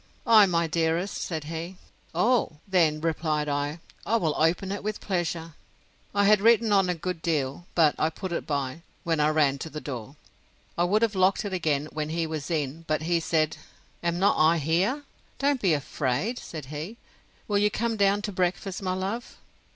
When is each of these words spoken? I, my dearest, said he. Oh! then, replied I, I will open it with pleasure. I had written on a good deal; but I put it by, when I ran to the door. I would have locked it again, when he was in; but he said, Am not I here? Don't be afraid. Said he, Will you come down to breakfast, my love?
I, 0.25 0.47
my 0.47 0.65
dearest, 0.65 1.15
said 1.21 1.43
he. 1.43 1.77
Oh! 2.15 2.53
then, 2.67 3.01
replied 3.01 3.47
I, 3.47 3.79
I 4.03 4.15
will 4.15 4.33
open 4.35 4.71
it 4.71 4.83
with 4.83 4.99
pleasure. 4.99 5.53
I 6.15 6.25
had 6.25 6.41
written 6.41 6.73
on 6.73 6.89
a 6.89 6.95
good 6.95 7.21
deal; 7.21 7.67
but 7.75 7.93
I 7.99 8.09
put 8.09 8.31
it 8.31 8.47
by, 8.47 8.81
when 9.03 9.19
I 9.19 9.29
ran 9.29 9.59
to 9.59 9.69
the 9.69 9.79
door. 9.79 10.15
I 10.75 10.85
would 10.85 11.03
have 11.03 11.13
locked 11.13 11.45
it 11.45 11.53
again, 11.53 11.87
when 11.93 12.09
he 12.09 12.25
was 12.25 12.49
in; 12.49 12.83
but 12.87 13.03
he 13.03 13.19
said, 13.19 13.57
Am 14.01 14.17
not 14.17 14.39
I 14.39 14.57
here? 14.57 15.03
Don't 15.37 15.61
be 15.61 15.73
afraid. 15.73 16.39
Said 16.39 16.65
he, 16.73 16.97
Will 17.47 17.59
you 17.59 17.69
come 17.69 17.95
down 17.95 18.23
to 18.23 18.31
breakfast, 18.31 18.81
my 18.81 18.93
love? 18.95 19.37